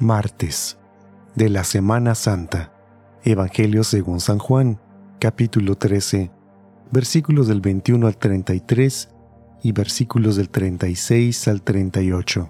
[0.00, 0.78] Martes
[1.34, 2.72] de la Semana Santa.
[3.22, 4.80] Evangelio según San Juan,
[5.18, 6.30] capítulo 13,
[6.90, 9.10] versículos del 21 al 33
[9.62, 12.48] y versículos del 36 al 38.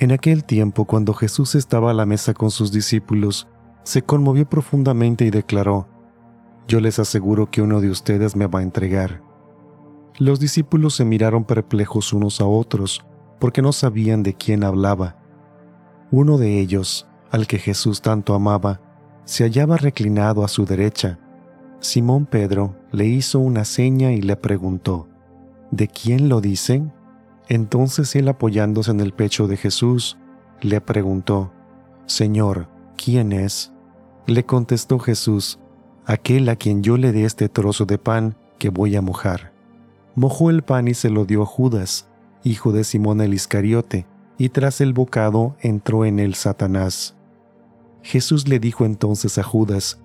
[0.00, 3.48] En aquel tiempo, cuando Jesús estaba a la mesa con sus discípulos,
[3.82, 5.88] se conmovió profundamente y declaró,
[6.68, 9.22] Yo les aseguro que uno de ustedes me va a entregar.
[10.18, 13.02] Los discípulos se miraron perplejos unos a otros,
[13.40, 15.16] porque no sabían de quién hablaba.
[16.10, 18.80] Uno de ellos, al que Jesús tanto amaba,
[19.24, 21.18] se hallaba reclinado a su derecha.
[21.80, 25.06] Simón Pedro le hizo una seña y le preguntó,
[25.70, 26.92] ¿De quién lo dicen?
[27.48, 30.16] Entonces él apoyándose en el pecho de Jesús,
[30.62, 31.52] le preguntó,
[32.06, 33.72] Señor, ¿quién es?
[34.26, 35.58] Le contestó Jesús,
[36.06, 39.52] aquel a quien yo le dé este trozo de pan que voy a mojar.
[40.14, 42.08] Mojó el pan y se lo dio a Judas,
[42.44, 44.06] hijo de Simón el Iscariote,
[44.38, 47.16] y tras el bocado entró en él Satanás.
[48.02, 50.00] Jesús le dijo entonces a Judas,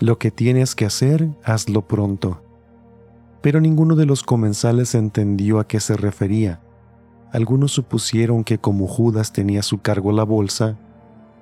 [0.00, 2.42] Lo que tienes que hacer, hazlo pronto.
[3.40, 6.60] Pero ninguno de los comensales entendió a qué se refería.
[7.32, 10.76] Algunos supusieron que como Judas tenía a su cargo la bolsa,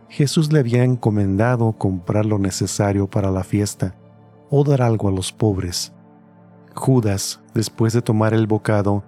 [0.09, 3.95] Jesús le había encomendado comprar lo necesario para la fiesta
[4.51, 5.95] o dar algo a los pobres.
[6.75, 9.03] Judas, después de tomar el bocado,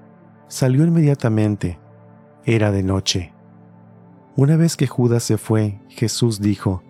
[0.49, 1.79] salió inmediatamente
[2.47, 3.33] era de noche.
[4.37, 6.83] Una vez que Judas se fue, Jesús dijo,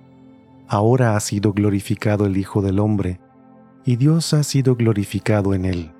[0.66, 3.20] Ahora ha sido glorificado el Hijo del Hombre,
[3.84, 5.92] y Dios ha sido glorificado en él.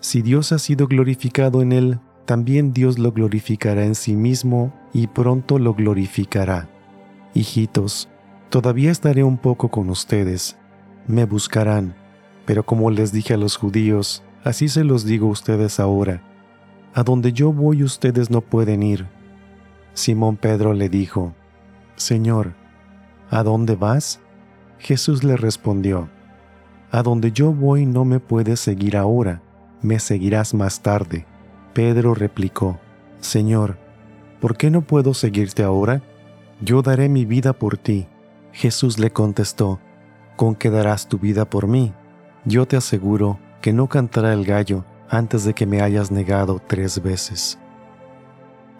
[0.00, 5.06] Si Dios ha sido glorificado en él, también Dios lo glorificará en sí mismo y
[5.06, 6.68] pronto lo glorificará.
[7.32, 8.08] Hijitos,
[8.50, 10.58] todavía estaré un poco con ustedes.
[11.06, 11.94] Me buscarán,
[12.44, 16.22] pero como les dije a los judíos, así se los digo a ustedes ahora
[16.96, 19.06] a donde yo voy ustedes no pueden ir.
[19.92, 21.34] Simón Pedro le dijo,
[21.94, 22.54] Señor,
[23.28, 24.18] ¿a dónde vas?
[24.78, 26.08] Jesús le respondió,
[26.90, 29.42] A donde yo voy no me puedes seguir ahora,
[29.82, 31.26] me seguirás más tarde.
[31.74, 32.80] Pedro replicó,
[33.20, 33.76] Señor,
[34.40, 36.00] ¿por qué no puedo seguirte ahora?
[36.62, 38.06] Yo daré mi vida por ti.
[38.52, 39.80] Jesús le contestó,
[40.36, 41.92] ¿con qué darás tu vida por mí?
[42.46, 47.02] Yo te aseguro que no cantará el gallo antes de que me hayas negado tres
[47.02, 47.58] veces.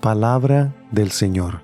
[0.00, 1.62] Palabra del Señor.